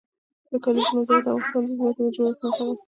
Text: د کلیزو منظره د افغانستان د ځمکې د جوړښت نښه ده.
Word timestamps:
د 0.51 0.53
کلیزو 0.63 0.91
منظره 0.95 1.19
د 1.25 1.27
افغانستان 1.39 1.63
د 1.67 1.69
ځمکې 1.77 2.03
د 2.05 2.09
جوړښت 2.15 2.39
نښه 2.43 2.63
ده. 2.67 2.73